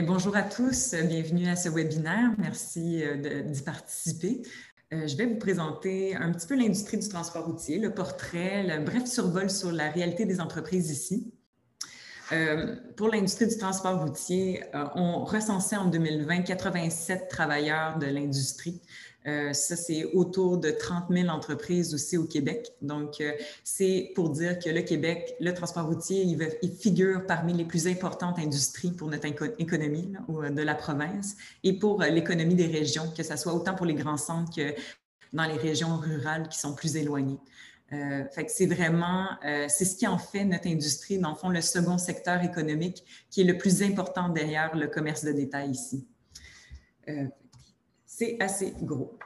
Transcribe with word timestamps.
bonjour 0.00 0.34
à 0.36 0.42
tous, 0.42 0.94
bienvenue 0.94 1.48
à 1.48 1.56
ce 1.56 1.68
webinaire. 1.68 2.30
Merci 2.38 3.04
euh, 3.04 3.42
d'y 3.42 3.60
participer. 3.60 4.40
Euh, 4.94 5.06
je 5.06 5.14
vais 5.16 5.26
vous 5.26 5.36
présenter 5.36 6.16
un 6.16 6.32
petit 6.32 6.46
peu 6.46 6.56
l'industrie 6.56 6.96
du 6.96 7.06
transport 7.10 7.44
routier, 7.44 7.78
le 7.78 7.92
portrait, 7.92 8.62
le 8.62 8.82
bref 8.82 9.04
survol 9.04 9.50
sur 9.50 9.70
la 9.70 9.90
réalité 9.90 10.24
des 10.24 10.40
entreprises 10.40 10.90
ici. 10.90 11.34
Euh, 12.30 12.76
pour 12.96 13.08
l'industrie 13.08 13.48
du 13.48 13.58
transport 13.58 14.00
routier, 14.00 14.62
on 14.94 15.24
recensait 15.24 15.76
en 15.76 15.86
2020 15.86 16.42
87 16.42 17.28
travailleurs 17.28 17.98
de 17.98 18.06
l'industrie. 18.06 18.80
Euh, 19.26 19.52
ça, 19.52 19.76
c'est 19.76 20.04
autour 20.14 20.58
de 20.58 20.70
30 20.70 21.04
000 21.10 21.28
entreprises 21.28 21.94
aussi 21.94 22.16
au 22.16 22.24
Québec. 22.24 22.72
Donc, 22.82 23.20
euh, 23.20 23.32
c'est 23.62 24.10
pour 24.14 24.30
dire 24.30 24.58
que 24.58 24.68
le 24.68 24.82
Québec, 24.82 25.34
le 25.38 25.54
transport 25.54 25.86
routier, 25.86 26.22
il, 26.22 26.72
figure 26.72 27.24
parmi 27.26 27.52
les 27.52 27.64
plus 27.64 27.86
importantes 27.86 28.38
industries 28.38 28.90
pour 28.90 29.08
notre 29.08 29.26
économie 29.58 30.12
euh, 30.28 30.50
de 30.50 30.62
la 30.62 30.74
province 30.74 31.36
et 31.62 31.74
pour 31.74 32.02
l'économie 32.02 32.56
des 32.56 32.66
régions, 32.66 33.12
que 33.16 33.22
ce 33.22 33.36
soit 33.36 33.54
autant 33.54 33.74
pour 33.74 33.86
les 33.86 33.94
grands 33.94 34.16
centres 34.16 34.54
que 34.54 34.74
dans 35.32 35.44
les 35.44 35.56
régions 35.56 35.96
rurales 35.96 36.48
qui 36.48 36.58
sont 36.58 36.74
plus 36.74 36.96
éloignées. 36.96 37.38
Que 37.92 38.48
c'est 38.48 38.66
vraiment, 38.66 39.28
c'est 39.68 39.84
ce 39.84 39.96
qui 39.96 40.06
en 40.06 40.18
fait 40.18 40.44
notre 40.44 40.66
industrie, 40.66 41.18
dans 41.18 41.30
le 41.30 41.36
fond, 41.36 41.50
le 41.50 41.60
second 41.60 41.98
secteur 41.98 42.42
économique 42.42 43.04
qui 43.30 43.42
est 43.42 43.44
le 43.44 43.58
plus 43.58 43.82
important 43.82 44.28
derrière 44.28 44.74
le 44.74 44.88
commerce 44.88 45.24
de 45.24 45.32
détail 45.32 45.70
ici 45.70 46.06
c'est 48.12 48.36
assez 48.40 48.74
gros. 48.82 49.18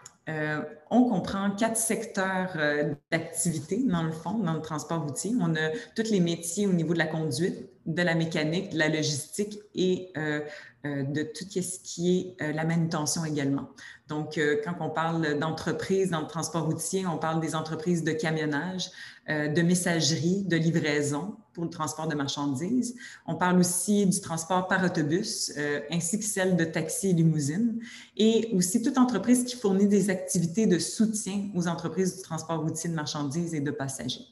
Euh, 0.87 0.97
on 0.97 1.05
comprend 1.05 1.51
quatre 1.51 1.77
secteurs 1.77 2.53
euh, 2.57 2.95
d'activité, 3.11 3.83
dans 3.85 4.03
le 4.03 4.13
fond, 4.13 4.39
dans 4.39 4.55
le 4.55 4.63
transport 4.63 5.03
routier. 5.03 5.33
On 5.41 5.55
a 5.55 5.71
tous 5.95 6.11
les 6.11 6.21
métiers 6.21 6.67
au 6.67 6.73
niveau 6.73 6.93
de 6.93 6.99
la 6.99 7.07
conduite, 7.07 7.69
de 7.87 8.03
la 8.03 8.15
mécanique, 8.15 8.73
de 8.73 8.79
la 8.79 8.89
logistique 8.89 9.59
et 9.75 10.13
euh, 10.17 10.41
de 10.85 11.23
tout 11.23 11.45
ce 11.51 11.81
qui 11.83 12.37
est 12.39 12.53
la 12.53 12.65
manutention 12.65 13.25
également. 13.25 13.71
Donc, 14.07 14.39
quand 14.65 14.75
on 14.79 14.89
parle 14.89 15.37
d'entreprises 15.37 16.11
dans 16.11 16.21
le 16.21 16.29
transport 16.29 16.65
routier, 16.65 17.05
on 17.09 17.19
parle 17.19 17.41
des 17.41 17.57
entreprises 17.57 18.05
de 18.05 18.13
camionnage, 18.13 18.93
de 19.29 19.63
messagerie, 19.63 20.45
de 20.45 20.57
livraison, 20.57 21.35
pour 21.57 21.65
le 21.65 21.71
transport 21.71 22.07
de 22.07 22.15
marchandises. 22.15 22.95
On 23.27 23.35
parle 23.35 23.59
aussi 23.59 24.05
du 24.05 24.21
transport 24.21 24.69
par 24.69 24.85
autobus, 24.85 25.51
euh, 25.57 25.81
ainsi 25.91 26.19
que 26.19 26.25
celle 26.27 26.55
de 26.55 26.65
taxis 26.65 27.09
et 27.09 27.13
limousines, 27.15 27.81
et 28.19 28.51
aussi 28.55 28.83
toute 28.83 28.99
entreprise 28.99 29.43
qui 29.45 29.57
fournit 29.57 29.89
des 29.89 30.11
activités 30.11 30.67
de 30.67 30.76
soutien 30.79 31.49
aux 31.55 31.69
entreprises 31.69 32.17
du 32.17 32.23
transport 32.23 32.61
routier 32.61 32.91
de 32.91 32.95
marchandises 32.95 33.55
et 33.55 33.61
de 33.61 33.71
passagers. 33.71 34.27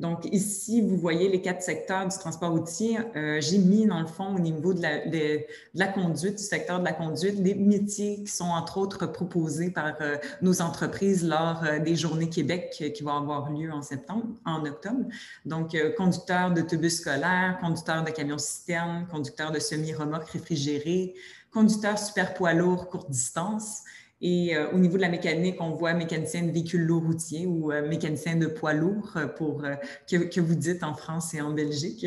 Donc, 0.00 0.24
ici, 0.32 0.80
vous 0.80 0.96
voyez 0.96 1.28
les 1.28 1.42
quatre 1.42 1.60
secteurs 1.60 2.08
du 2.08 2.16
transport 2.16 2.52
routier. 2.52 2.98
Euh, 3.16 3.38
j'ai 3.42 3.58
mis, 3.58 3.86
dans 3.86 4.00
le 4.00 4.06
fond, 4.06 4.34
au 4.34 4.38
niveau 4.38 4.72
de 4.72 4.80
la, 4.80 5.06
de, 5.06 5.92
conduite, 5.92 6.38
du 6.38 6.42
secteur 6.42 6.78
de 6.78 6.84
la 6.86 6.94
conduite, 6.94 7.42
des 7.42 7.54
métiers 7.54 8.22
qui 8.24 8.32
sont, 8.32 8.46
entre 8.46 8.78
autres, 8.78 9.04
proposés 9.04 9.70
par 9.70 9.96
euh, 10.00 10.16
nos 10.40 10.62
entreprises 10.62 11.22
lors 11.22 11.62
euh, 11.64 11.80
des 11.80 11.96
Journées 11.96 12.30
Québec 12.30 12.82
qui 12.94 13.02
vont 13.02 13.12
avoir 13.12 13.50
lieu 13.50 13.70
en 13.70 13.82
septembre, 13.82 14.24
en 14.46 14.64
octobre. 14.64 15.04
Donc, 15.44 15.76
conducteur 15.98 16.50
d'autobus 16.50 17.00
scolaires, 17.00 17.58
conducteur 17.60 18.02
de 18.02 18.10
camions 18.10 18.38
citernes, 18.38 19.06
conducteur 19.10 19.52
de 19.52 19.58
semi-remorques 19.58 20.30
réfrigérés, 20.30 21.14
conducteur 21.52 21.98
super 21.98 22.32
poids 22.32 22.54
lourd 22.54 22.88
courte 22.88 23.10
distance, 23.10 23.82
et 24.22 24.54
euh, 24.54 24.70
au 24.72 24.78
niveau 24.78 24.96
de 24.96 25.02
la 25.02 25.08
mécanique, 25.08 25.56
on 25.60 25.70
voit 25.70 25.94
mécanicien 25.94 26.42
de 26.42 26.50
véhicules 26.50 26.82
lourds 26.82 27.04
routiers 27.04 27.46
ou 27.46 27.72
euh, 27.72 27.88
mécanicien 27.88 28.36
de 28.36 28.46
poids 28.46 28.74
lourds 28.74 29.14
euh, 29.16 29.26
pour, 29.26 29.62
que, 30.08 30.16
que, 30.16 30.40
vous 30.40 30.54
dites 30.54 30.82
en 30.82 30.94
France 30.94 31.32
et 31.34 31.40
en 31.40 31.52
Belgique. 31.52 32.06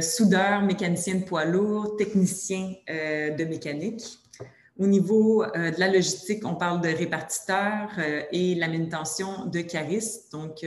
soudeur, 0.00 0.62
mécanicien 0.62 1.16
de 1.16 1.24
poids 1.24 1.44
lourds, 1.44 1.96
technicien 1.96 2.74
de 2.88 3.44
mécanique. 3.44 4.18
Au 4.76 4.88
niveau 4.88 5.44
de 5.46 5.78
la 5.78 5.88
logistique, 5.88 6.44
on 6.44 6.56
parle 6.56 6.80
de 6.80 6.88
répartiteur 6.88 7.90
et 8.32 8.56
la 8.56 8.66
manutention 8.66 9.46
de 9.46 9.60
caristes. 9.60 10.32
Donc, 10.32 10.66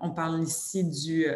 on 0.00 0.10
parle 0.10 0.42
ici 0.42 0.82
du 0.82 1.26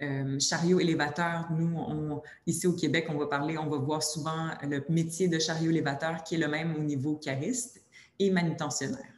euh, 0.00 0.38
chariot 0.38 0.78
élévateur, 0.78 1.48
nous, 1.50 2.22
ici 2.46 2.68
au 2.68 2.72
Québec, 2.72 3.06
on 3.08 3.18
va 3.18 3.26
parler, 3.26 3.58
on 3.58 3.66
va 3.66 3.78
voir 3.78 4.02
souvent 4.02 4.50
le 4.62 4.84
métier 4.88 5.26
de 5.26 5.40
chariot 5.40 5.70
élévateur 5.70 6.22
qui 6.22 6.36
est 6.36 6.38
le 6.38 6.46
même 6.46 6.76
au 6.76 6.82
niveau 6.82 7.16
cariste 7.16 7.82
et 8.18 8.30
manutentionnaire. 8.30 9.12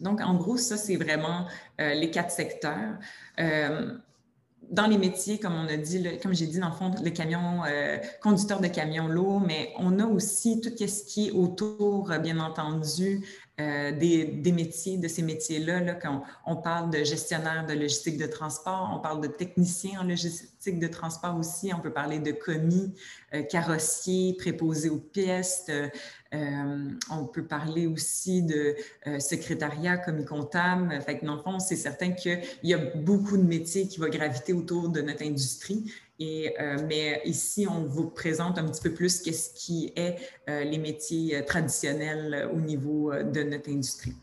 Donc, 0.00 0.20
en 0.20 0.34
gros, 0.36 0.56
ça, 0.56 0.76
c'est 0.78 0.96
vraiment 0.96 1.46
euh, 1.80 1.94
les 1.94 2.10
quatre 2.10 2.30
secteurs. 2.30 2.98
Euh, 4.64 4.70
dans 4.70 4.86
les 4.86 4.98
métiers, 4.98 5.38
comme 5.38 5.54
on 5.54 5.68
a 5.68 5.76
dit, 5.76 6.04
comme 6.22 6.34
j'ai 6.34 6.46
dit, 6.46 6.58
dans 6.58 6.68
le 6.68 6.74
fond, 6.74 6.90
le 7.02 7.10
camion, 7.10 7.62
conducteur 8.22 8.60
de 8.60 8.68
camion 8.68 9.08
lourd, 9.08 9.40
mais 9.40 9.72
on 9.78 9.98
a 9.98 10.06
aussi 10.06 10.60
tout 10.60 10.70
ce 10.76 11.04
qui 11.04 11.28
est 11.28 11.30
autour, 11.32 12.10
bien 12.22 12.38
entendu, 12.38 13.24
euh, 13.60 13.92
des, 13.92 14.50
métiers, 14.50 14.98
de 14.98 15.06
ces 15.06 15.22
métiers-là, 15.22 15.78
là, 15.78 15.94
quand 15.94 16.24
on, 16.44 16.56
parle 16.56 16.90
de 16.90 17.04
gestionnaire 17.04 17.64
de 17.64 17.74
logistique 17.74 18.18
de 18.18 18.26
transport, 18.26 18.90
on 18.92 18.98
parle 18.98 19.20
de 19.20 19.28
technicien 19.28 20.00
en 20.00 20.04
logistique 20.04 20.80
de 20.80 20.88
transport 20.88 21.36
aussi, 21.36 21.72
on 21.72 21.78
peut 21.78 21.92
parler 21.92 22.18
de 22.18 22.32
commis, 22.32 22.92
euh, 23.32 23.42
carrossier, 23.42 24.34
préposé 24.36 24.88
aux 24.90 24.98
pièces, 24.98 25.66
euh, 25.68 25.88
on 27.12 27.26
peut 27.26 27.44
parler 27.44 27.86
aussi 27.86 28.42
de 28.42 28.74
secrétariat, 29.20 29.98
commis 29.98 30.24
comptable. 30.24 31.00
Fait 31.02 31.20
que 31.20 31.24
dans 31.24 31.36
le 31.36 31.42
fond, 31.42 31.60
c'est 31.60 31.76
certain 31.76 32.10
qu'il 32.10 32.42
y 32.64 32.74
a 32.74 32.78
beaucoup 32.78 33.36
de 33.36 33.44
métiers 33.44 33.86
qui 33.86 34.00
vont 34.00 34.08
graviter 34.08 34.52
autour 34.52 34.88
de 34.88 35.00
notre 35.00 35.22
industrie. 35.22 35.92
Euh, 36.60 36.78
mais 36.88 37.20
ici, 37.24 37.66
on 37.68 37.84
vous 37.84 38.08
présente 38.08 38.58
un 38.58 38.64
petit 38.64 38.82
peu 38.82 38.92
plus 38.92 39.20
qu'est-ce 39.20 39.54
qui 39.54 39.92
est 39.96 40.16
euh, 40.48 40.64
les 40.64 40.78
métiers 40.78 41.36
euh, 41.36 41.42
traditionnels 41.42 42.48
au 42.52 42.60
niveau 42.60 43.12
de 43.12 43.42
notre 43.42 43.70
industrie. 43.70 44.14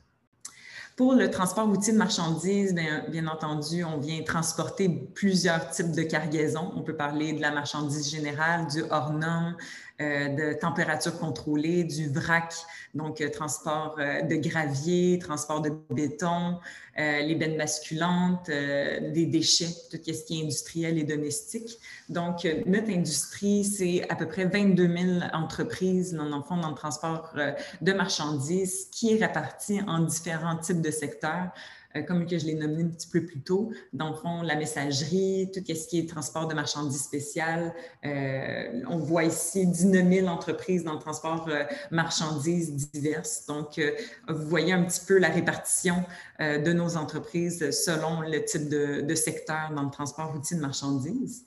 Pour 0.98 1.14
le 1.14 1.32
transport 1.32 1.68
routier 1.68 1.94
de 1.94 1.98
marchandises, 1.98 2.76
bien, 2.76 3.28
entendu, 3.28 3.84
on 3.84 3.98
vient 3.98 4.22
transporter 4.24 4.88
plusieurs 4.90 5.72
types 5.72 5.94
de 5.94 6.04
cargaisons. 6.04 6.72
On 6.76 6.82
peut 6.82 6.96
parler 6.96 7.34
de 7.34 7.42
la 7.42 7.52
marchandise 7.52 8.12
générale, 8.12 8.68
du 8.68 8.84
hors-norme, 8.90 9.56
de 10.00 10.54
température 10.60 11.18
contrôlée, 11.18 11.86
du 11.86 12.10
vrac, 12.10 12.54
donc 12.94 13.24
transport 13.32 13.96
de 13.98 14.36
gravier, 14.36 15.18
transport 15.18 15.62
de 15.62 15.72
béton, 15.90 16.60
les 16.98 17.36
bennes 17.36 17.58
basculantes, 17.58 18.48
des 18.50 19.26
déchets, 19.26 19.74
tout 19.90 19.98
ce 20.04 20.24
qui 20.26 20.40
est 20.40 20.44
industriel 20.44 20.98
et 20.98 21.04
domestique. 21.04 21.78
Donc, 22.10 22.48
notre 22.66 22.90
industrie, 22.90 23.64
c'est 23.64 24.10
à 24.10 24.16
peu 24.16 24.28
près 24.28 24.46
22 24.46 24.88
000 24.88 25.20
entreprises, 25.34 26.14
dans 26.14 26.26
le 26.26 26.44
fond, 26.44 26.58
dans 26.58 26.70
le 26.70 26.76
transport 26.76 27.34
de 27.82 27.94
marchandises, 27.94 28.88
qui 28.92 29.14
est 29.14 29.26
réparti 29.26 29.82
en 29.88 30.00
différents 30.00 30.58
types 30.58 30.82
de 30.82 30.92
secteurs. 30.92 31.52
Euh, 31.96 32.04
comme 32.04 32.26
que 32.26 32.38
je 32.38 32.46
l'ai 32.46 32.56
nommé 32.56 32.84
un 32.84 32.88
petit 32.88 33.08
peu 33.08 33.26
plus 33.26 33.42
tôt, 33.42 33.72
dans 33.94 34.10
le 34.10 34.16
fond, 34.16 34.42
la 34.42 34.56
messagerie, 34.56 35.52
tout 35.54 35.62
ce 35.66 35.88
qui 35.88 36.00
est 36.00 36.10
transport 36.10 36.48
de 36.48 36.54
marchandises 36.54 37.04
spéciales. 37.04 37.74
Euh, 38.06 38.82
on 38.88 38.98
voit 38.98 39.26
ici 39.26 39.66
19 39.66 40.08
000 40.08 40.28
entreprises 40.28 40.84
dans 40.84 40.94
le 40.94 41.00
transport 41.00 41.48
euh, 41.50 41.64
marchandises 41.92 42.92
diverses. 42.92 43.46
Donc, 43.48 43.80
vous 44.28 44.48
voyez 44.48 44.74
un 44.74 44.84
petit 44.84 45.02
peu 45.06 45.18
la 45.18 45.30
répartition 45.30 46.04
de 46.40 46.74
nos 46.74 46.98
entreprises 46.98 47.72
selon 47.72 48.22
le 48.22 48.44
type 48.44 48.70
de, 48.70 49.16
secteur 49.16 49.72
dans 49.76 49.84
le 49.84 49.92
transport 49.92 50.34
routier 50.34 50.58
de 50.58 50.62
marchandises. 50.62 51.46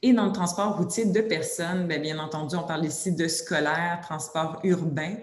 Et 0.00 0.12
dans 0.12 0.26
le 0.26 0.32
transport 0.32 0.76
routier 0.76 1.06
de 1.06 1.20
personnes, 1.20 1.88
bien, 1.88 1.98
bien 1.98 2.18
entendu, 2.18 2.54
on 2.56 2.62
parle 2.62 2.84
ici 2.84 3.12
de 3.12 3.26
scolaire, 3.26 3.98
transport 4.00 4.60
urbain, 4.62 5.16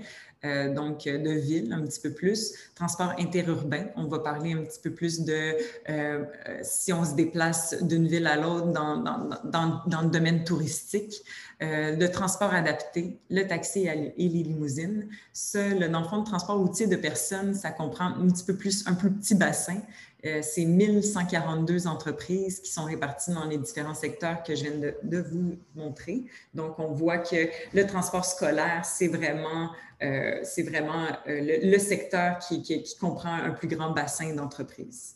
euh, 0.44 0.74
donc 0.74 1.06
de 1.06 1.32
ville 1.32 1.74
un 1.74 1.82
petit 1.86 2.00
peu 2.00 2.12
plus. 2.12 2.54
Transport 2.76 3.14
interurbain, 3.18 3.86
on 3.96 4.06
va 4.06 4.20
parler 4.20 4.54
un 4.54 4.64
petit 4.64 4.80
peu 4.82 4.92
plus 4.92 5.22
de 5.22 5.56
euh, 5.90 6.24
si 6.62 6.92
on 6.94 7.06
se 7.06 7.16
déplace 7.16 7.82
d'une 7.84 8.08
ville 8.08 8.28
à 8.28 8.36
l'autre 8.36 8.68
dans, 8.68 8.98
dans, 8.98 9.30
dans, 9.44 9.82
dans, 9.88 10.02
le 10.02 10.10
domaine 10.10 10.44
touristique. 10.44 11.24
Euh, 11.62 11.96
le 11.96 12.12
transport 12.12 12.54
adapté, 12.54 13.18
le 13.30 13.44
taxi 13.48 13.88
et 13.88 14.14
les 14.18 14.44
limousines. 14.44 15.08
Dans 15.54 16.02
le 16.02 16.08
fond, 16.08 16.18
le 16.18 16.26
transport 16.26 16.58
routier 16.58 16.88
de 16.88 16.98
personnes, 16.98 17.54
ça 17.54 17.72
comprend 17.72 18.08
un 18.08 18.28
petit 18.28 18.44
peu 18.44 18.56
plus, 18.56 18.86
un 18.88 18.94
plus 18.94 19.12
petit 19.12 19.36
bassin. 19.36 19.78
Euh, 20.26 20.42
c'est 20.42 20.66
1142 20.66 21.88
entreprises 21.88 22.60
qui 22.60 22.72
sont 22.72 22.84
réparties 22.84 23.32
dans 23.32 23.46
les 23.46 23.58
différents 23.58 23.94
secteurs 23.94 24.44
que 24.44 24.56
je 24.56 24.64
viens 24.64 24.94
de, 25.04 25.20
vous 25.20 25.56
montrer. 25.76 26.24
Donc, 26.54 26.78
on 26.80 26.92
voit 26.92 27.20
que 27.20 27.48
le 27.74 27.88
transport 27.88 28.26
scolaire, 28.26 28.84
c'est 28.84 29.08
vraiment, 29.08 29.70
euh, 30.04 30.40
c'est 30.44 30.64
vraiment 30.64 31.08
le, 31.26 31.78
secteur 31.78 32.40
qui 32.40 32.84
comprend 33.00 33.34
un 33.34 33.52
plus 33.52 33.68
grand 33.68 33.92
bassin 33.92 34.34
d'entreprises. 34.34 35.16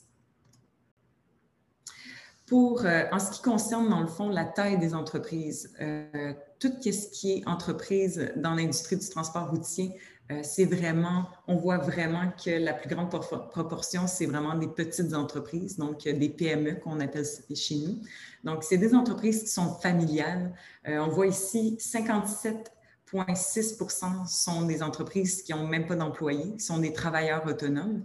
Pour, 2.49 2.83
euh, 2.83 3.03
en 3.11 3.19
ce 3.19 3.29
qui 3.29 3.43
concerne, 3.43 3.89
dans 3.89 4.01
le 4.01 4.07
fond, 4.07 4.27
la 4.27 4.43
taille 4.43 4.79
des 4.79 4.95
entreprises, 4.95 5.71
euh, 5.81 6.33
tout 6.57 6.71
ce 6.81 7.07
qui 7.11 7.33
est 7.33 7.47
entreprise 7.47 8.31
dans 8.37 8.55
l'industrie 8.55 8.97
du 8.97 9.07
transport 9.07 9.51
routier 9.51 9.95
c'est 10.43 10.65
vraiment, 10.65 11.25
on 11.47 11.55
voit 11.55 11.79
vraiment 11.79 12.31
que 12.45 12.51
la 12.51 12.73
plus 12.73 12.87
grande 12.87 13.09
proportion, 13.09 14.05
c'est 14.05 14.27
vraiment 14.27 14.53
des 14.53 14.67
petites 14.67 15.15
entreprises, 15.15 15.77
donc 15.77 16.03
des 16.03 16.29
PME 16.29 16.75
qu'on 16.75 16.99
appelle 16.99 17.25
chez 17.55 17.77
nous. 17.77 17.99
Donc, 18.43 18.63
c'est 18.63 18.77
des 18.77 18.93
entreprises 18.93 19.41
qui 19.41 19.49
sont 19.49 19.73
familiales. 19.79 20.53
on 20.85 21.07
voit 21.07 21.25
ici 21.25 21.77
57,6% 21.79 24.27
sont 24.27 24.67
des 24.67 24.83
entreprises 24.83 25.41
qui 25.41 25.51
n'ont 25.51 25.65
même 25.65 25.87
pas 25.87 25.95
d'employés, 25.95 26.57
qui 26.57 26.63
sont 26.63 26.77
des 26.77 26.93
travailleurs 26.93 27.47
autonomes. 27.47 28.03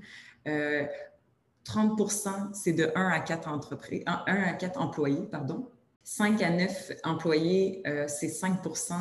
30% 1.64 2.52
c'est 2.52 2.72
de 2.72 2.90
1 2.94 3.08
à 3.08 3.20
4 3.20 3.48
entreprises, 3.48 4.02
1 4.06 4.22
à 4.26 4.52
4 4.52 4.80
employés, 4.80 5.28
pardon. 5.30 5.66
5 6.04 6.42
à 6.42 6.50
9 6.50 6.92
employés, 7.02 7.82
euh, 7.86 8.04
c'est 8.08 8.28
5% 8.28 8.94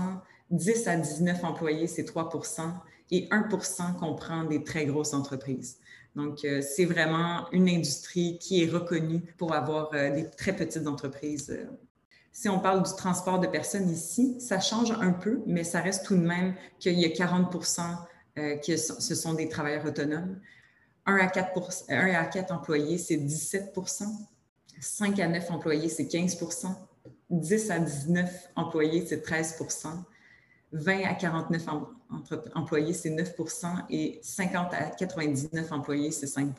10 0.51 0.87
à 0.87 0.95
19 0.95 1.43
employés, 1.43 1.87
c'est 1.87 2.03
3% 2.03 2.73
et 3.11 3.27
1% 3.29 3.99
comprend 3.99 4.45
des 4.45 4.63
très 4.63 4.85
grosses 4.85 5.13
entreprises. 5.13 5.79
Donc, 6.15 6.45
euh, 6.45 6.61
c'est 6.61 6.85
vraiment 6.85 7.49
une 7.51 7.67
industrie 7.67 8.37
qui 8.39 8.63
est 8.63 8.67
reconnue 8.67 9.21
pour 9.37 9.53
avoir 9.53 9.89
euh, 9.93 10.11
des 10.11 10.29
très 10.29 10.53
petites 10.53 10.87
entreprises. 10.87 11.57
Si 12.31 12.47
on 12.49 12.59
parle 12.59 12.83
du 12.83 12.95
transport 12.95 13.39
de 13.39 13.47
personnes 13.47 13.89
ici, 13.89 14.39
ça 14.39 14.59
change 14.59 14.91
un 14.91 15.11
peu, 15.11 15.41
mais 15.45 15.63
ça 15.63 15.81
reste 15.81 16.05
tout 16.05 16.15
de 16.15 16.21
même 16.21 16.55
qu'il 16.79 16.99
y 16.99 17.05
a 17.05 17.09
40% 17.09 17.81
que 18.35 18.77
ce 18.77 19.13
sont 19.13 19.35
des 19.35 19.47
travailleurs 19.47 19.85
autonomes. 19.85 20.39
1 21.05 21.15
à 21.17 21.27
4, 21.27 21.83
1 21.89 22.13
à 22.13 22.25
4 22.25 22.51
employés, 22.51 22.97
c'est 22.97 23.17
17% 23.17 24.05
5 24.79 25.19
à 25.19 25.27
9 25.27 25.51
employés, 25.51 25.89
c'est 25.89 26.03
15% 26.03 26.75
10 27.29 27.71
à 27.71 27.79
19 27.79 28.49
employés, 28.55 29.05
c'est 29.05 29.25
13% 29.25 29.87
20 30.73 31.03
à 31.03 31.13
49 31.13 31.65
employés, 32.55 32.93
c'est 32.93 33.09
9% 33.09 33.85
et 33.89 34.19
50 34.23 34.73
à 34.73 34.89
99 34.89 35.71
employés, 35.71 36.11
c'est 36.11 36.27
5 36.27 36.53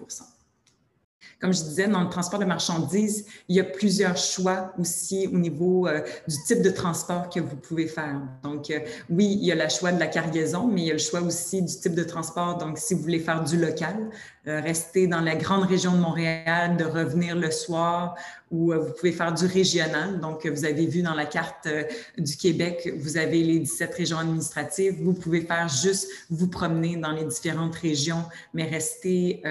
comme 1.40 1.52
je 1.52 1.62
disais, 1.62 1.88
dans 1.88 2.02
le 2.02 2.08
transport 2.08 2.40
de 2.40 2.44
marchandises, 2.44 3.26
il 3.48 3.56
y 3.56 3.60
a 3.60 3.64
plusieurs 3.64 4.16
choix 4.16 4.72
aussi 4.78 5.28
au 5.32 5.36
niveau 5.36 5.86
euh, 5.86 6.00
du 6.26 6.36
type 6.46 6.62
de 6.62 6.70
transport 6.70 7.28
que 7.28 7.40
vous 7.40 7.56
pouvez 7.56 7.86
faire. 7.86 8.20
Donc, 8.42 8.70
euh, 8.70 8.80
oui, 9.10 9.38
il 9.40 9.44
y 9.44 9.52
a 9.52 9.54
le 9.54 9.68
choix 9.68 9.92
de 9.92 10.00
la 10.00 10.06
cargaison, 10.06 10.66
mais 10.66 10.82
il 10.82 10.86
y 10.86 10.90
a 10.90 10.94
le 10.94 10.98
choix 10.98 11.20
aussi 11.20 11.60
du 11.60 11.74
type 11.74 11.94
de 11.94 12.04
transport. 12.04 12.56
Donc, 12.58 12.78
si 12.78 12.94
vous 12.94 13.02
voulez 13.02 13.18
faire 13.18 13.44
du 13.44 13.58
local, 13.58 14.08
euh, 14.46 14.60
rester 14.60 15.06
dans 15.06 15.20
la 15.20 15.36
grande 15.36 15.64
région 15.64 15.92
de 15.92 15.98
Montréal, 15.98 16.76
de 16.76 16.84
revenir 16.84 17.34
le 17.36 17.50
soir, 17.50 18.14
ou 18.54 18.72
vous 18.72 18.92
pouvez 18.92 19.12
faire 19.12 19.34
du 19.34 19.46
régional. 19.46 20.20
Donc, 20.20 20.46
vous 20.46 20.64
avez 20.64 20.86
vu 20.86 21.02
dans 21.02 21.14
la 21.14 21.26
carte 21.26 21.68
du 22.16 22.36
Québec, 22.36 22.92
vous 22.96 23.16
avez 23.16 23.42
les 23.42 23.58
17 23.58 23.94
régions 23.94 24.18
administratives. 24.18 25.02
Vous 25.02 25.12
pouvez 25.12 25.40
faire 25.40 25.68
juste 25.68 26.08
vous 26.30 26.48
promener 26.48 26.96
dans 26.96 27.12
les 27.12 27.24
différentes 27.24 27.74
régions, 27.74 28.24
mais 28.52 28.64
rester, 28.64 29.42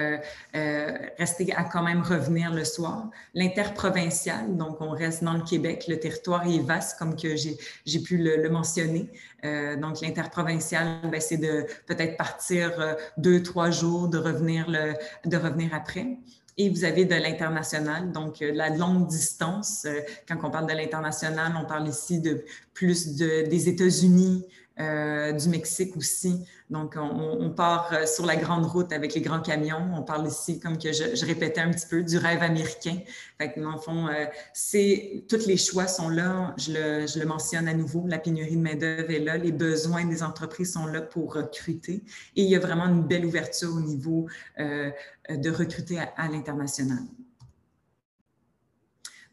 rester 1.18 1.52
à 1.52 1.64
quand 1.64 1.82
même 1.82 2.02
revenir 2.02 2.52
le 2.52 2.64
soir. 2.64 3.10
L'interprovincial, 3.34 4.56
donc 4.56 4.80
on 4.80 4.90
reste 4.90 5.22
dans 5.22 5.34
le 5.34 5.42
Québec, 5.42 5.84
le 5.88 5.98
territoire 5.98 6.46
est 6.46 6.60
vaste, 6.60 6.98
comme 6.98 7.16
que 7.16 7.36
j'ai 7.36 8.00
pu 8.00 8.16
le, 8.18 8.48
mentionner. 8.48 9.08
Euh, 9.44 9.76
donc 9.76 10.00
l'interprovincial, 10.00 11.00
ben, 11.10 11.20
c'est 11.20 11.36
de 11.36 11.66
peut-être 11.86 12.16
partir 12.16 12.80
euh, 12.80 12.94
deux, 13.16 13.42
trois 13.42 13.70
jours, 13.70 14.08
de 14.08 14.18
revenir, 14.18 14.68
le, 14.68 14.94
de 15.28 15.36
revenir 15.36 15.74
après. 15.74 16.18
Et 16.56 16.70
vous 16.70 16.84
avez 16.84 17.04
de 17.04 17.14
l'international, 17.16 18.12
donc 18.12 18.40
euh, 18.40 18.52
la 18.52 18.70
longue 18.70 19.08
distance. 19.08 19.86
Quand 20.28 20.36
on 20.44 20.50
parle 20.50 20.68
de 20.68 20.72
l'international, 20.72 21.52
on 21.60 21.66
parle 21.66 21.88
ici 21.88 22.20
de 22.20 22.44
plus 22.72 23.16
de, 23.16 23.48
des 23.48 23.68
États-Unis, 23.68 24.46
euh, 24.80 25.30
du 25.30 25.48
Mexique 25.50 25.96
aussi. 25.96 26.44
Donc, 26.68 26.96
on, 26.96 27.50
part 27.50 27.92
euh, 27.92 28.06
sur 28.06 28.26
la 28.26 28.34
grande 28.34 28.66
route 28.66 28.92
avec 28.92 29.14
les 29.14 29.20
grands 29.20 29.40
camions. 29.40 29.92
On 29.94 30.02
parle 30.02 30.26
ici, 30.26 30.58
comme 30.58 30.78
que 30.78 30.92
je, 30.92 31.24
répétais 31.24 31.60
un 31.60 31.70
petit 31.70 31.86
peu, 31.86 32.02
du 32.02 32.18
rêve 32.18 32.42
américain. 32.42 32.98
Fait 33.38 33.52
que, 33.52 33.60
dans 33.60 33.78
fond, 33.78 34.08
euh, 34.08 34.24
c'est, 34.52 35.24
tous 35.28 35.46
les 35.46 35.56
choix 35.56 35.86
sont 35.86 36.08
là. 36.08 36.54
Je 36.58 36.72
le, 36.72 37.06
je 37.06 37.20
le 37.20 37.26
mentionne 37.26 37.68
à 37.68 37.74
nouveau. 37.74 38.04
La 38.08 38.18
pénurie 38.18 38.56
de 38.56 38.62
main-d'œuvre 38.62 39.10
est 39.12 39.20
là. 39.20 39.36
Les 39.36 39.52
besoins 39.52 40.06
des 40.06 40.24
entreprises 40.24 40.72
sont 40.72 40.86
là 40.86 41.02
pour 41.02 41.34
recruter. 41.34 42.02
Et 42.34 42.42
il 42.42 42.50
y 42.50 42.56
a 42.56 42.60
vraiment 42.60 42.86
une 42.86 43.04
belle 43.04 43.26
ouverture 43.26 43.72
au 43.72 43.80
niveau 43.80 44.26
de 44.58 45.50
recruter 45.50 45.98
à 45.98 46.28
l'international. 46.28 46.98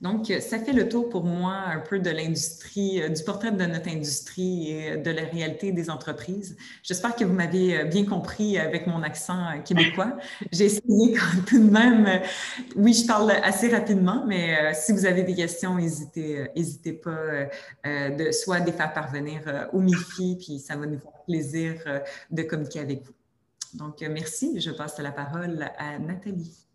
Donc, 0.01 0.33
ça 0.39 0.57
fait 0.57 0.74
le 0.74 0.89
tour 0.89 1.09
pour 1.09 1.24
moi 1.24 1.53
un 1.53 1.80
peu 1.80 2.00
de 2.00 2.09
l'industrie, 2.09 3.00
euh, 3.03 3.09
du 3.09 3.24
portrait 3.24 3.51
de 3.51 3.65
notre 3.65 3.88
industrie 3.88 4.71
et 4.71 4.98
de 4.98 5.12
la 5.12 5.25
réalité 5.25 5.71
des 5.71 5.92
entreprises. 5.92 6.57
J'espère 6.81 7.15
que 7.15 7.24
vous 7.24 7.33
m'avez 7.33 7.77
euh, 7.77 7.83
bien 7.83 8.06
compris 8.06 8.57
avec 8.57 8.88
mon 8.88 9.03
accent 9.03 9.38
euh, 9.38 9.59
québécois. 9.59 10.18
J'ai 10.51 10.65
essayé 10.65 11.15
tout 11.45 11.59
de 11.59 11.69
même, 11.69 12.21
oui, 12.75 12.94
je 12.94 13.06
parle 13.06 13.30
assez 13.30 13.69
rapidement, 13.69 14.25
mais 14.25 14.74
si 14.74 14.92
vous 14.92 15.06
avez 15.06 15.21
des 15.21 15.36
questions, 15.36 15.75
n'hésitez, 15.75 16.94
pas 16.94 17.50
de 17.86 18.31
soit 18.31 18.59
de 18.59 18.65
les 18.65 18.71
faire 18.71 18.94
parvenir 18.94 19.69
au 19.71 19.80
MIFI, 19.80 20.38
puis 20.38 20.59
ça 20.59 20.75
va 20.75 20.88
nous 20.88 21.00
faire 21.00 21.12
plaisir 21.27 21.75
de 22.31 22.42
communiquer 22.44 22.80
avec 22.80 23.04
vous. 23.04 23.13
Donc, 23.77 24.01
merci. 24.01 24.59
Je 24.59 24.71
passe 24.71 24.97
la 25.00 25.12
parole 25.12 25.69
à 25.77 26.00
Nathalie. 26.00 26.70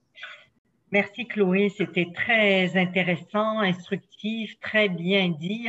Merci 0.92 1.26
Chloé, 1.26 1.68
c'était 1.68 2.12
très 2.14 2.76
intéressant, 2.76 3.58
instructif, 3.58 4.58
très 4.60 4.88
bien 4.88 5.30
dit. 5.30 5.68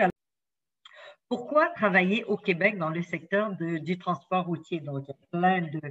Pourquoi 1.29 1.67
travailler 1.71 2.23
au 2.23 2.37
Québec 2.37 2.77
dans 2.77 2.89
le 2.89 3.01
secteur 3.01 3.51
du 3.59 3.99
transport 3.99 4.45
routier? 4.45 4.79
Donc, 4.79 5.03
il 5.03 5.09
y 5.09 5.11
a 5.11 5.39
plein 5.39 5.61
de, 5.61 5.81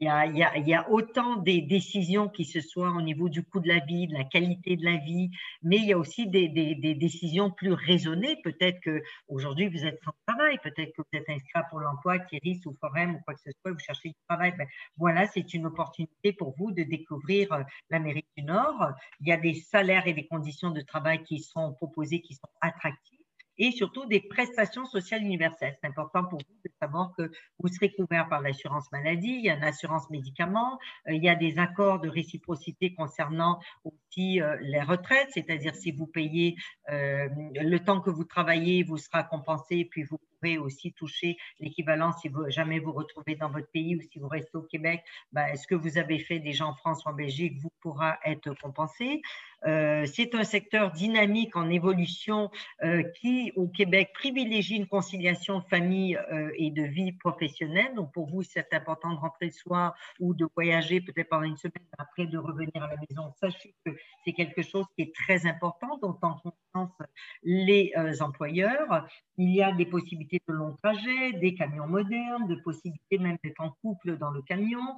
il 0.00 0.68
y 0.68 0.74
a, 0.74 0.90
autant 0.90 1.36
des 1.36 1.60
décisions 1.60 2.28
qui 2.28 2.44
se 2.44 2.60
soient 2.60 2.90
au 2.90 3.00
niveau 3.00 3.28
du 3.28 3.44
coût 3.44 3.60
de 3.60 3.68
la 3.68 3.78
vie, 3.78 4.08
de 4.08 4.14
la 4.14 4.24
qualité 4.24 4.76
de 4.76 4.84
la 4.84 4.96
vie, 4.96 5.30
mais 5.62 5.76
il 5.76 5.84
y 5.84 5.92
a 5.92 5.98
aussi 5.98 6.26
des, 6.26 6.48
décisions 6.94 7.50
plus 7.50 7.72
raisonnées. 7.72 8.40
Peut-être 8.42 8.80
que 8.80 9.00
aujourd'hui 9.28 9.68
vous 9.68 9.84
êtes 9.84 10.00
sans 10.02 10.12
travail, 10.26 10.58
peut-être 10.62 10.92
que 10.96 11.02
vous 11.02 11.18
êtes 11.18 11.28
inscrit 11.28 11.62
pour 11.70 11.80
l'emploi, 11.80 12.18
Kéris 12.18 12.62
ou 12.66 12.72
Forum 12.80 13.14
ou 13.14 13.20
quoi 13.20 13.34
que 13.34 13.40
ce 13.44 13.50
soit, 13.60 13.72
vous 13.72 13.78
cherchez 13.78 14.08
du 14.08 14.16
travail. 14.28 14.54
Ben, 14.56 14.66
voilà, 14.96 15.26
c'est 15.26 15.54
une 15.54 15.66
opportunité 15.66 16.32
pour 16.32 16.54
vous 16.56 16.72
de 16.72 16.82
découvrir 16.82 17.52
euh, 17.52 17.62
l'Amérique 17.90 18.28
du 18.36 18.42
Nord. 18.42 18.88
Il 19.20 19.28
y 19.28 19.32
a 19.32 19.36
des 19.36 19.54
salaires 19.54 20.06
et 20.06 20.14
des 20.14 20.26
conditions 20.26 20.70
de 20.70 20.80
travail 20.80 21.22
qui 21.22 21.40
sont 21.40 21.74
proposées, 21.74 22.22
qui 22.22 22.34
sont 22.34 22.48
attractives 22.60 23.19
et 23.60 23.70
surtout 23.72 24.06
des 24.06 24.20
prestations 24.20 24.86
sociales 24.86 25.22
universelles. 25.22 25.76
C'est 25.80 25.86
important 25.88 26.24
pour 26.24 26.38
vous 26.38 26.54
de 26.64 26.72
savoir 26.80 27.12
que 27.16 27.30
vous 27.58 27.68
serez 27.68 27.92
couvert 27.92 28.26
par 28.28 28.40
l'assurance 28.40 28.90
maladie, 28.90 29.28
il 29.28 29.44
y 29.44 29.50
a 29.50 29.54
une 29.54 29.62
assurance 29.62 30.08
médicaments, 30.08 30.78
euh, 31.08 31.12
il 31.12 31.22
y 31.22 31.28
a 31.28 31.34
des 31.34 31.58
accords 31.58 32.00
de 32.00 32.08
réciprocité 32.08 32.94
concernant 32.94 33.60
aussi 33.84 34.40
euh, 34.40 34.56
les 34.62 34.80
retraites, 34.80 35.28
c'est-à-dire 35.32 35.74
si 35.74 35.92
vous 35.92 36.06
payez 36.06 36.56
euh, 36.90 37.28
le 37.54 37.78
temps 37.78 38.00
que 38.00 38.08
vous 38.08 38.24
travaillez, 38.24 38.82
vous 38.82 38.96
sera 38.96 39.24
compensé, 39.24 39.84
puis 39.84 40.04
vous 40.04 40.18
pourrez 40.18 40.56
aussi 40.56 40.94
toucher 40.94 41.36
l'équivalent 41.58 42.12
si 42.12 42.30
jamais 42.48 42.78
vous 42.78 42.92
retrouvez 42.92 43.36
dans 43.36 43.50
votre 43.50 43.70
pays 43.70 43.94
ou 43.94 44.00
si 44.00 44.18
vous 44.18 44.28
restez 44.28 44.56
au 44.56 44.62
Québec. 44.62 45.04
Ben, 45.32 45.44
Est-ce 45.48 45.66
que 45.66 45.74
vous 45.74 45.98
avez 45.98 46.18
fait 46.18 46.38
déjà 46.38 46.66
en 46.66 46.74
France 46.74 47.04
ou 47.04 47.10
en 47.10 47.12
Belgique, 47.12 47.58
vous 47.60 47.72
pourra 47.82 48.18
être 48.24 48.54
compensé. 48.54 49.20
Euh, 49.66 50.06
c'est 50.06 50.34
un 50.34 50.44
secteur 50.44 50.92
dynamique 50.92 51.56
en 51.56 51.68
évolution 51.68 52.50
euh, 52.82 53.02
qui, 53.20 53.52
au 53.56 53.68
Québec, 53.68 54.10
privilégie 54.14 54.76
une 54.76 54.86
conciliation 54.86 55.60
famille 55.62 56.16
euh, 56.16 56.50
et 56.56 56.70
de 56.70 56.82
vie 56.82 57.12
professionnelle. 57.12 57.94
Donc, 57.94 58.12
pour 58.12 58.26
vous, 58.28 58.42
c'est 58.42 58.72
important 58.72 59.12
de 59.12 59.18
rentrer 59.18 59.46
le 59.46 59.52
soir 59.52 59.94
ou 60.18 60.34
de 60.34 60.46
voyager 60.54 61.00
peut-être 61.00 61.28
pendant 61.28 61.44
une 61.44 61.56
semaine 61.56 61.84
après 61.98 62.26
de 62.26 62.38
revenir 62.38 62.82
à 62.82 62.88
la 62.88 62.96
maison. 62.96 63.32
Sachez 63.40 63.74
que 63.84 63.92
c'est 64.24 64.32
quelque 64.32 64.62
chose 64.62 64.86
qui 64.96 65.02
est 65.02 65.14
très 65.14 65.46
important, 65.46 65.98
dont 66.00 66.16
en 66.22 66.34
conscience 66.34 66.96
les 67.42 67.92
employeurs. 68.20 69.06
Il 69.36 69.50
y 69.54 69.62
a 69.62 69.72
des 69.72 69.86
possibilités 69.86 70.40
de 70.48 70.52
long 70.52 70.76
trajet, 70.82 71.32
des 71.34 71.54
camions 71.54 71.86
modernes, 71.86 72.46
de 72.48 72.56
possibilités 72.56 73.18
même 73.18 73.38
d'être 73.42 73.60
en 73.60 73.70
couple 73.82 74.16
dans 74.16 74.30
le 74.30 74.42
camion, 74.42 74.96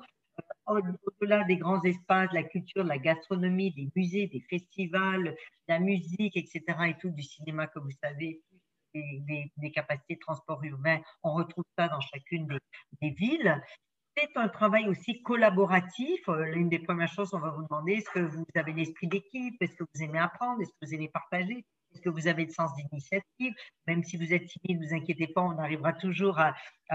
au-delà 0.67 1.45
des 1.45 1.57
grands 1.57 1.83
espaces, 1.83 2.33
la 2.33 2.43
culture, 2.43 2.85
la 2.85 2.99
gastronomie, 2.99 3.73
des 3.73 3.91
musées, 3.97 4.29
des 4.29 4.45
festivals, 4.49 5.37
la 5.69 5.79
musique, 5.79 6.37
etc., 6.37 6.63
et 6.89 6.97
tout, 7.01 7.11
du 7.11 7.23
cinéma, 7.23 7.67
comme 7.67 7.85
vous 7.85 7.99
savez, 8.03 8.43
des, 8.95 9.71
capacités 9.73 10.15
de 10.15 10.21
transport 10.21 10.63
urbain, 10.65 11.01
on 11.23 11.35
retrouve 11.35 11.65
ça 11.79 11.89
dans 11.89 12.01
chacune 12.01 12.47
des, 12.47 12.59
des 13.01 13.11
villes. 13.11 13.63
C'est 14.17 14.37
un 14.37 14.49
travail 14.49 14.89
aussi 14.89 15.23
collaboratif. 15.23 16.29
Euh, 16.29 16.45
l'une 16.45 16.69
des 16.69 16.81
premières 16.81 17.09
choses 17.09 17.31
qu'on 17.31 17.39
va 17.39 17.51
vous 17.51 17.63
demander, 17.63 17.95
est-ce 17.95 18.11
que 18.11 18.21
vous 18.21 18.45
avez 18.55 18.73
l'esprit 18.73 19.07
d'équipe? 19.07 19.55
Est-ce 19.61 19.75
que 19.75 19.85
vous 19.85 20.03
aimez 20.03 20.19
apprendre? 20.19 20.61
Est-ce 20.61 20.71
que 20.71 20.87
vous 20.87 20.95
aimez 20.95 21.09
partager? 21.09 21.65
Est-ce 21.93 22.01
que 22.01 22.09
vous 22.09 22.27
avez 22.27 22.45
le 22.45 22.51
sens 22.51 22.71
d'initiative 22.75 23.55
Même 23.87 24.03
si 24.03 24.17
vous 24.17 24.33
êtes 24.33 24.47
timide, 24.47 24.81
ne 24.81 24.87
vous 24.87 24.95
inquiétez 24.95 25.27
pas, 25.27 25.43
on 25.43 25.59
arrivera 25.59 25.93
toujours 25.93 26.39
à, 26.39 26.55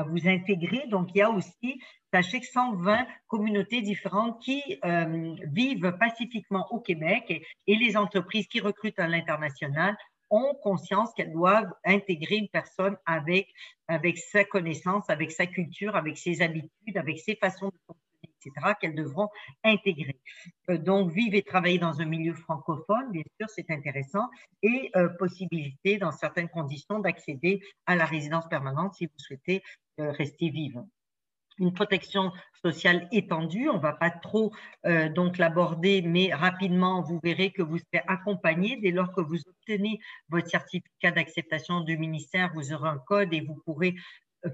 vous 0.10 0.27
intégrer. 0.27 0.86
Donc, 0.89 1.10
il 1.16 1.18
y 1.18 1.22
a 1.22 1.30
aussi, 1.32 1.82
sachez 2.13 2.39
que 2.39 2.46
120 2.46 3.08
communautés 3.27 3.82
différentes 3.82 4.39
qui 4.44 4.62
euh, 4.86 5.36
vivent 5.51 5.92
pacifiquement 6.00 6.68
au 6.72 6.80
Québec 6.80 7.44
et, 7.66 7.75
les 7.75 7.98
entreprises 7.98 8.48
qui 8.48 8.60
recrutent 8.60 9.00
à 9.00 9.08
l'international 9.08 9.98
ont 10.30 10.54
conscience 10.62 11.13
qu'elles 11.13 11.32
doivent 11.32 11.74
intégrer 11.86 12.36
une 12.36 12.50
personne 12.50 12.98
avec, 13.06 13.50
avec 13.88 14.18
sa 14.18 14.44
connaissance, 14.44 15.10
avec 15.10 15.32
sa 15.32 15.48
culture, 15.48 15.96
avec 15.96 16.18
ses 16.18 16.42
habitudes, 16.42 16.98
avec 16.98 17.18
ses 17.20 17.36
façons 17.36 17.70
de 17.70 17.96
qu'elles 18.80 18.96
devront 18.96 19.30
intégrer. 19.63 20.20
Euh, 20.70 20.77
donc, 20.77 21.12
vivre 21.12 21.36
et 21.36 21.44
travailler 21.44 21.80
dans 21.80 22.01
un 22.01 22.06
milieu 22.06 22.34
francophone, 22.34 23.12
bien 23.12 23.24
sûr, 23.39 23.50
c'est 23.50 23.70
intéressant, 23.72 24.30
et 24.62 24.92
euh, 24.96 25.10
possibilité, 25.10 25.98
dans 25.98 26.12
certaines 26.12 26.50
conditions, 26.50 27.00
d'accéder 27.00 27.62
à 27.86 27.96
la 27.96 28.06
résidence 28.06 28.48
permanente 28.48 28.96
si 28.96 29.06
vous 29.06 29.18
souhaitez 29.18 29.62
euh, 30.00 30.12
rester 30.12 30.50
vivant 30.50 30.88
une 31.60 31.74
protection 31.74 32.32
sociale 32.63 33.08
étendue. 33.12 33.68
On 33.68 33.77
ne 33.77 33.82
va 33.82 33.94
pas 33.94 34.12
trop 34.12 34.54
donc 35.16 35.39
l'aborder, 35.39 36.04
mais 36.04 36.32
rapidement, 36.32 37.01
vous 37.01 37.20
verrez 37.24 37.50
que 37.50 37.63
vous 37.63 37.80
serez 37.80 38.04
accompagné 38.06 38.77
dès 38.80 38.92
lors 38.92 39.12
que 39.12 39.22
vous 39.22 39.39
obtenez 39.39 40.00
votre 40.30 40.48
certificat 40.48 41.10
d'acceptation 41.10 41.82
du 41.82 41.98
ministère. 41.98 42.51
Vous 42.54 42.74
aurez 42.74 42.89
un 42.89 43.00
code 43.00 43.34
et 43.34 43.42
vous 43.42 43.60
pourrez 43.66 43.96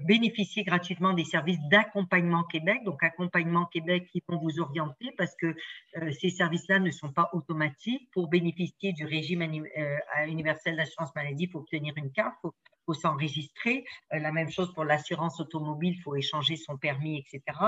bénéficier 0.06 0.64
gratuitement 0.64 1.12
des 1.12 1.24
services 1.24 1.60
d'accompagnement 1.70 2.44
Québec, 2.44 2.82
donc 2.84 3.02
accompagnement 3.02 3.66
Québec 3.66 4.08
qui 4.10 4.22
vont 4.28 4.38
vous 4.38 4.60
orienter 4.60 5.12
parce 5.16 5.34
que 5.36 5.54
euh, 5.96 6.10
ces 6.12 6.30
services-là 6.30 6.78
ne 6.78 6.90
sont 6.90 7.12
pas 7.12 7.30
automatiques. 7.32 8.08
Pour 8.12 8.28
bénéficier 8.28 8.92
du 8.92 9.04
régime 9.04 9.42
euh, 9.42 10.26
universel 10.26 10.76
d'assurance 10.76 11.14
maladie, 11.14 11.44
il 11.44 11.50
faut 11.50 11.60
obtenir 11.60 11.94
une 11.96 12.10
carte, 12.12 12.36
faut 12.86 12.94
s'enregistrer. 12.94 13.84
Euh, 14.12 14.18
la 14.18 14.32
même 14.32 14.50
chose 14.50 14.72
pour 14.74 14.84
l'assurance 14.84 15.40
automobile, 15.40 15.94
il 15.96 16.02
faut 16.02 16.14
échanger 16.16 16.56
son 16.56 16.76
permis, 16.76 17.18
etc. 17.18 17.58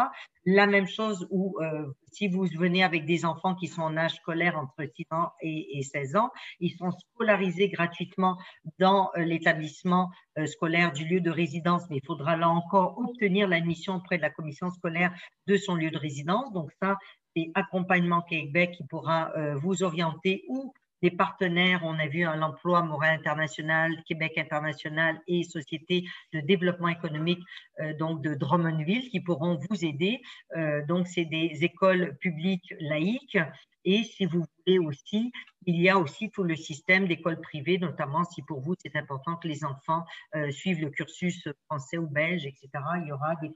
La 0.44 0.66
même 0.66 0.86
chose 0.86 1.26
où 1.30 1.58
euh, 1.60 1.86
si 2.12 2.28
vous 2.28 2.46
venez 2.56 2.82
avec 2.82 3.04
des 3.04 3.24
enfants 3.24 3.54
qui 3.54 3.66
sont 3.66 3.82
en 3.82 3.96
âge 3.96 4.14
scolaire 4.14 4.58
entre 4.58 4.88
6 4.94 5.06
ans 5.10 5.32
et, 5.40 5.82
16 5.82 6.16
ans, 6.16 6.30
ils 6.60 6.74
sont 6.76 6.90
scolarisés 6.90 7.68
gratuitement 7.68 8.38
dans 8.78 9.10
euh, 9.16 9.24
l'établissement 9.24 10.10
scolaire 10.44 10.92
du 10.92 11.06
lieu 11.06 11.20
de 11.20 11.30
résidence, 11.30 11.84
mais 11.88 11.96
il 11.96 12.06
faudra 12.06 12.36
là 12.36 12.48
encore 12.48 12.98
obtenir 12.98 13.48
l'admission 13.48 13.94
auprès 13.94 14.18
de 14.18 14.22
la 14.22 14.30
commission 14.30 14.70
scolaire 14.70 15.14
de 15.46 15.56
son 15.56 15.74
lieu 15.74 15.90
de 15.90 15.96
résidence. 15.96 16.52
Donc 16.52 16.70
ça, 16.82 16.96
c'est 17.34 17.50
accompagnement 17.54 18.20
Québec 18.20 18.72
qui 18.76 18.84
pourra 18.84 19.32
vous 19.56 19.82
orienter 19.82 20.44
ou 20.48 20.74
des 21.02 21.10
partenaires. 21.10 21.80
On 21.84 21.98
a 21.98 22.06
vu 22.06 22.22
l'emploi 22.22 22.82
Montréal 22.82 23.18
International, 23.18 24.02
Québec 24.04 24.38
International 24.38 25.20
et 25.26 25.44
Société 25.44 26.04
de 26.32 26.40
développement 26.40 26.88
économique 26.88 27.42
euh, 27.80 27.94
donc 27.94 28.22
de 28.22 28.34
Drummondville 28.34 29.08
qui 29.10 29.20
pourront 29.20 29.58
vous 29.68 29.84
aider. 29.84 30.20
Euh, 30.56 30.84
donc, 30.86 31.06
c'est 31.06 31.24
des 31.24 31.64
écoles 31.64 32.16
publiques 32.18 32.74
laïques. 32.80 33.38
Et 33.84 34.02
si 34.02 34.26
vous 34.26 34.44
voulez 34.58 34.78
aussi, 34.78 35.30
il 35.64 35.80
y 35.80 35.88
a 35.88 35.98
aussi 35.98 36.30
tout 36.30 36.42
le 36.42 36.56
système 36.56 37.06
d'écoles 37.06 37.40
privées, 37.40 37.78
notamment 37.78 38.24
si 38.24 38.42
pour 38.42 38.60
vous 38.60 38.74
c'est 38.80 38.96
important 38.96 39.36
que 39.36 39.46
les 39.46 39.64
enfants 39.64 40.04
euh, 40.34 40.50
suivent 40.50 40.80
le 40.80 40.90
cursus 40.90 41.48
français 41.66 41.96
ou 41.98 42.08
belge, 42.08 42.46
etc. 42.46 42.68
Il 43.02 43.08
y 43.08 43.12
aura 43.12 43.34
des 43.36 43.52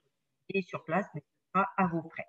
sur 0.63 0.85
place, 0.85 1.07
mais 1.15 1.21
ce 1.21 1.53
sera 1.53 1.69
à 1.77 1.87
vos 1.87 2.03
frais 2.11 2.27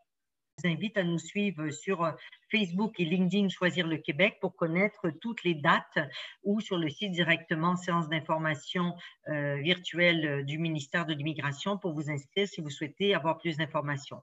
invite 0.66 0.98
à 0.98 1.04
nous 1.04 1.20
suivre 1.20 1.70
sur 1.70 2.04
euh, 2.04 2.12
Facebook 2.50 3.00
et 3.00 3.06
LinkedIn 3.06 3.50
Choisir 3.50 3.88
le 3.88 3.98
Québec 3.98 4.38
pour 4.42 4.56
connaître 4.56 5.10
toutes 5.22 5.44
les 5.44 5.56
dates 5.56 6.00
ou 6.44 6.60
sur 6.60 6.78
le 6.78 6.90
site 6.90 7.12
directement 7.12 7.76
séance 7.76 8.10
d'information 8.10 8.96
euh, 9.30 9.56
virtuelle 9.58 10.46
du 10.46 10.58
ministère 10.58 11.06
de 11.06 11.14
l'Immigration 11.14 11.78
pour 11.78 11.94
vous 11.94 12.10
inscrire 12.10 12.48
si 12.48 12.62
vous 12.62 12.70
souhaitez 12.70 13.14
avoir 13.14 13.38
plus 13.38 13.58
d'informations. 13.58 14.22